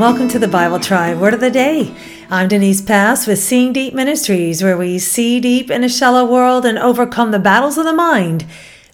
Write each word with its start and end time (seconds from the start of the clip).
Welcome 0.00 0.28
to 0.28 0.38
the 0.38 0.48
Bible 0.48 0.80
Tribe 0.80 1.20
Word 1.20 1.34
of 1.34 1.40
the 1.40 1.50
Day. 1.50 1.94
I'm 2.30 2.48
Denise 2.48 2.80
Pass 2.80 3.26
with 3.26 3.38
Seeing 3.38 3.74
Deep 3.74 3.92
Ministries, 3.92 4.62
where 4.62 4.78
we 4.78 4.98
see 4.98 5.40
deep 5.40 5.70
in 5.70 5.84
a 5.84 5.90
shallow 5.90 6.24
world 6.24 6.64
and 6.64 6.78
overcome 6.78 7.32
the 7.32 7.38
battles 7.38 7.76
of 7.76 7.84
the 7.84 7.92
mind 7.92 8.46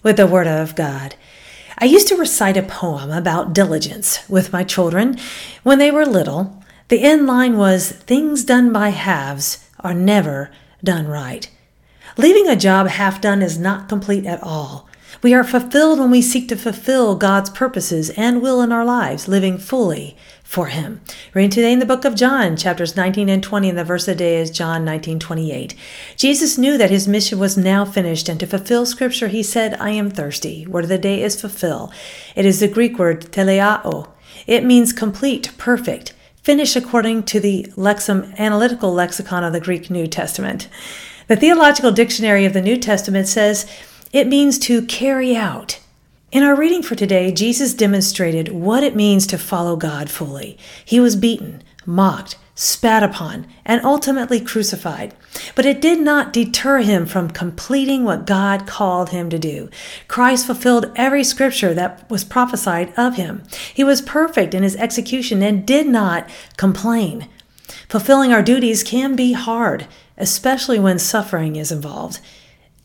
with 0.03 0.17
the 0.17 0.27
Word 0.27 0.47
of 0.47 0.75
God. 0.75 1.15
I 1.77 1.85
used 1.85 2.09
to 2.09 2.17
recite 2.17 2.57
a 2.57 2.61
poem 2.61 3.09
about 3.09 3.53
diligence 3.53 4.19
with 4.27 4.51
my 4.51 4.65
children 4.65 5.17
when 5.63 5.79
they 5.79 5.91
were 5.91 6.05
little. 6.05 6.61
The 6.89 7.03
end 7.03 7.25
line 7.25 7.55
was 7.55 7.89
Things 7.89 8.43
done 8.43 8.73
by 8.73 8.89
halves 8.89 9.65
are 9.79 9.93
never 9.93 10.51
done 10.83 11.07
right. 11.07 11.49
Leaving 12.17 12.49
a 12.49 12.57
job 12.57 12.87
half 12.87 13.21
done 13.21 13.41
is 13.41 13.57
not 13.57 13.87
complete 13.87 14.25
at 14.25 14.43
all. 14.43 14.86
We 15.21 15.33
are 15.33 15.43
fulfilled 15.43 15.99
when 15.99 16.11
we 16.11 16.21
seek 16.21 16.47
to 16.49 16.55
fulfill 16.55 17.15
God's 17.15 17.49
purposes 17.49 18.09
and 18.11 18.41
will 18.41 18.61
in 18.61 18.71
our 18.71 18.85
lives, 18.85 19.27
living 19.27 19.57
fully 19.57 20.15
for 20.43 20.67
him. 20.67 21.01
Reading 21.33 21.49
today 21.49 21.73
in 21.73 21.79
the 21.79 21.85
book 21.85 22.05
of 22.05 22.15
John, 22.15 22.55
chapters 22.55 22.95
19 22.95 23.27
and 23.27 23.41
20, 23.41 23.69
and 23.69 23.77
the 23.77 23.83
verse 23.83 24.07
of 24.07 24.13
the 24.13 24.23
day 24.23 24.37
is 24.37 24.51
John 24.51 24.85
19, 24.85 25.19
28. 25.19 25.75
Jesus 26.15 26.57
knew 26.57 26.77
that 26.77 26.89
his 26.89 27.07
mission 27.07 27.39
was 27.39 27.57
now 27.57 27.83
finished, 27.83 28.29
and 28.29 28.39
to 28.39 28.45
fulfill 28.45 28.85
scripture, 28.85 29.27
he 29.27 29.43
said, 29.43 29.79
I 29.79 29.89
am 29.91 30.09
thirsty. 30.09 30.65
Word 30.67 30.85
of 30.85 30.89
the 30.89 30.97
day 30.97 31.23
is 31.23 31.39
fulfill. 31.39 31.91
It 32.35 32.45
is 32.45 32.59
the 32.59 32.67
Greek 32.67 32.99
word 32.99 33.31
teleao. 33.31 34.09
It 34.45 34.63
means 34.63 34.93
complete, 34.93 35.51
perfect, 35.57 36.13
finish 36.35 36.75
according 36.75 37.23
to 37.23 37.39
the 37.39 37.65
Lexham, 37.75 38.35
analytical 38.37 38.93
lexicon 38.93 39.43
of 39.43 39.51
the 39.51 39.59
Greek 39.59 39.89
New 39.89 40.07
Testament. 40.07 40.69
The 41.27 41.35
Theological 41.35 41.91
Dictionary 41.91 42.45
of 42.45 42.53
the 42.53 42.61
New 42.61 42.77
Testament 42.77 43.27
says 43.27 43.65
it 44.11 44.27
means 44.27 44.57
to 44.59 44.81
carry 44.83 45.35
out, 45.35 45.79
in 46.29 46.43
our 46.43 46.55
reading 46.55 46.83
for 46.83 46.93
today, 46.93 47.31
Jesus 47.31 47.73
demonstrated 47.73 48.49
what 48.51 48.83
it 48.83 48.97
means 48.97 49.25
to 49.27 49.37
follow 49.37 49.77
God 49.77 50.09
fully. 50.09 50.57
He 50.83 50.99
was 50.99 51.15
beaten, 51.15 51.63
mocked, 51.85 52.37
spat 52.53 53.01
upon, 53.01 53.47
and 53.63 53.83
ultimately 53.85 54.41
crucified. 54.41 55.15
But 55.55 55.65
it 55.65 55.79
did 55.79 56.01
not 56.01 56.33
deter 56.33 56.79
him 56.79 57.05
from 57.05 57.29
completing 57.29 58.03
what 58.03 58.27
God 58.27 58.67
called 58.67 59.11
him 59.11 59.29
to 59.29 59.39
do. 59.39 59.69
Christ 60.09 60.45
fulfilled 60.45 60.91
every 60.97 61.23
scripture 61.23 61.73
that 61.75 62.09
was 62.09 62.25
prophesied 62.25 62.93
of 62.97 63.15
him. 63.15 63.43
He 63.73 63.85
was 63.85 64.01
perfect 64.01 64.53
in 64.53 64.63
his 64.63 64.75
execution 64.75 65.41
and 65.41 65.65
did 65.65 65.87
not 65.87 66.29
complain. 66.57 67.29
Fulfilling 67.87 68.33
our 68.33 68.43
duties 68.43 68.83
can 68.83 69.15
be 69.15 69.31
hard, 69.31 69.87
especially 70.17 70.77
when 70.77 70.99
suffering 70.99 71.55
is 71.55 71.71
involved 71.71 72.19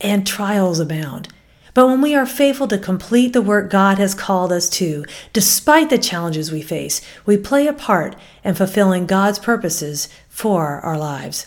and 0.03 0.27
trials 0.27 0.81
abound. 0.81 1.28
But 1.75 1.86
when 1.86 2.03
we 2.03 2.14
are 2.14 2.27
faithful 2.27 2.69
to 2.69 2.77
complete 2.77 3.33
the 3.33 3.41
work 3.41 3.70
God 3.70 3.98
has 3.98 4.14
called 4.14 4.53
us 4.53 4.69
to, 4.70 5.06
despite 5.33 5.89
the 5.89 5.97
challenges 5.97 6.53
we 6.53 6.61
face, 6.61 7.00
we 7.25 7.36
play 7.39 7.67
a 7.67 7.72
part 7.72 8.14
in 8.45 8.55
fulfilling 8.55 9.06
God's 9.06 9.39
purposes 9.39 10.08
for 10.28 10.80
our 10.80 10.98
lives. 10.98 11.47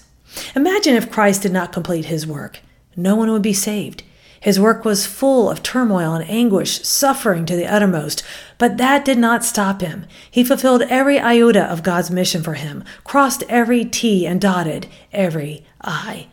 Imagine 0.56 0.96
if 0.96 1.12
Christ 1.12 1.44
did 1.44 1.52
not 1.52 1.72
complete 1.72 2.06
his 2.06 2.26
work. 2.26 2.60
No 2.96 3.16
one 3.16 3.32
would 3.32 3.44
be 3.44 3.54
saved. 3.54 4.04
His 4.40 4.60
work 4.60 4.86
was 4.86 5.08
full 5.08 5.50
of 5.50 5.64
turmoil 5.64 6.14
and 6.14 6.30
anguish, 6.30 6.84
suffering 6.84 7.46
to 7.48 7.56
the 7.56 7.66
uttermost, 7.66 8.24
but 8.58 8.78
that 8.78 9.04
did 9.04 9.18
not 9.18 9.44
stop 9.44 9.82
him. 9.82 10.06
He 10.30 10.44
fulfilled 10.44 10.84
every 10.84 11.20
iota 11.20 11.64
of 11.64 11.84
God's 11.84 12.12
mission 12.12 12.44
for 12.44 12.54
him, 12.54 12.84
crossed 13.04 13.44
every 13.50 13.86
T, 13.86 14.28
and 14.28 14.40
dotted 14.40 14.88
every 15.12 15.66
I. 15.82 16.28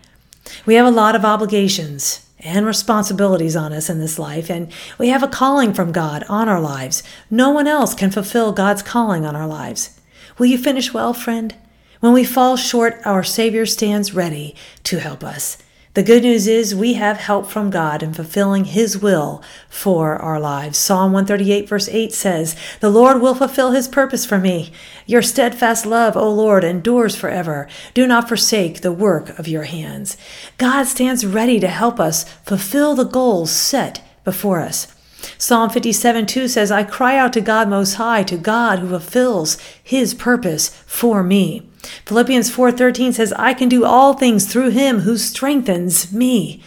We 0.67 0.75
have 0.75 0.87
a 0.87 0.91
lot 0.91 1.15
of 1.15 1.25
obligations, 1.25 2.27
and 2.45 2.67
responsibilities 2.67 3.57
on 3.57 3.73
us 3.73 3.89
in 3.89 4.01
this 4.01 4.19
life, 4.19 4.51
and 4.51 4.71
we 4.99 5.09
have 5.09 5.23
a 5.23 5.29
calling 5.29 5.73
from 5.73 5.93
God 5.93 6.25
on 6.29 6.49
our 6.49 6.61
lives. 6.61 7.03
No 7.31 7.51
one 7.51 7.69
else 7.69 7.95
can 7.95 8.11
fulfill 8.11 8.53
God's 8.53 8.83
calling 8.83 9.25
on 9.25 9.37
our 9.37 9.47
lives. 9.47 9.99
Will 10.39 10.47
you 10.47 10.59
finish 10.59 10.93
well, 10.93 11.15
friend? 11.15 11.55
When 12.01 12.13
we 12.13 12.25
fall 12.25 12.57
short, 12.57 13.01
our 13.05 13.23
Savior 13.23 13.65
stands 13.65 14.13
ready 14.13 14.57
to 14.85 14.99
help 14.99 15.23
us. 15.23 15.57
The 15.95 16.03
good 16.03 16.23
news 16.23 16.47
is 16.47 16.75
we 16.75 16.95
have 16.95 17.19
help 17.19 17.51
from 17.51 17.69
God 17.69 18.03
in 18.03 18.15
fulfilling 18.15 18.65
His 18.65 18.97
will 18.97 19.43
for 19.69 20.17
our 20.17 20.41
lives. 20.41 20.79
Psalm 20.79 21.13
138, 21.13 21.69
verse 21.69 21.87
8 21.87 22.15
says, 22.15 22.57
The 22.81 22.89
Lord 22.89 23.21
will 23.21 23.35
fulfill 23.35 23.73
His 23.73 23.89
purpose 23.89 24.25
for 24.25 24.39
me. 24.39 24.73
Your 25.05 25.21
steadfast 25.21 25.85
love, 25.85 26.17
O 26.17 26.33
Lord, 26.33 26.65
endures 26.65 27.15
forever. 27.15 27.69
Do 27.93 28.07
not 28.07 28.27
forsake 28.27 28.81
the 28.81 28.91
work 28.91 29.39
of 29.39 29.47
your 29.47 29.65
hands. 29.65 30.17
God 30.57 30.85
stands 30.85 31.27
ready 31.27 31.61
to 31.61 31.69
help 31.69 32.01
us 32.01 32.25
fulfill 32.45 32.95
the 32.95 33.05
goals 33.05 33.51
set 33.51 34.03
before 34.25 34.61
us. 34.61 34.95
Psalm 35.37 35.69
57 35.69 36.25
2 36.25 36.49
says, 36.49 36.71
I 36.73 36.85
cry 36.85 37.19
out 37.19 37.35
to 37.35 37.43
God 37.43 37.69
Most 37.69 37.95
High, 37.95 38.23
to 38.23 38.39
God 38.39 38.79
who 38.79 38.89
fulfills 38.89 39.59
His 39.85 40.15
purpose 40.15 40.71
for 40.87 41.23
me. 41.23 41.69
Philippians 42.07 42.51
4:13 42.51 43.13
says, 43.13 43.33
"I 43.37 43.55
can 43.55 43.69
do 43.69 43.85
all 43.85 44.15
things 44.15 44.47
through 44.47 44.71
him 44.71 45.01
who 45.01 45.17
strengthens 45.17 46.13
me." 46.13 46.63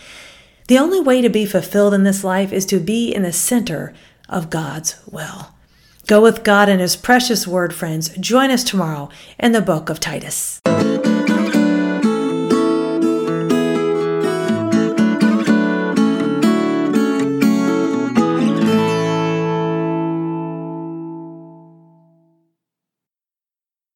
The 0.67 0.79
only 0.79 0.99
way 0.99 1.21
to 1.21 1.29
be 1.29 1.45
fulfilled 1.45 1.93
in 1.93 2.03
this 2.03 2.23
life 2.23 2.51
is 2.51 2.65
to 2.67 2.79
be 2.79 3.13
in 3.13 3.23
the 3.23 3.31
center 3.31 3.93
of 4.27 4.49
God's 4.49 4.95
will. 5.09 5.49
Go 6.07 6.21
with 6.21 6.43
God 6.43 6.69
and 6.69 6.81
his 6.81 6.95
precious 6.95 7.47
word, 7.47 7.73
friends. 7.73 8.09
Join 8.19 8.51
us 8.51 8.63
tomorrow 8.63 9.09
in 9.39 9.51
the 9.51 9.61
book 9.61 9.89
of 9.89 9.99
Titus. 9.99 10.61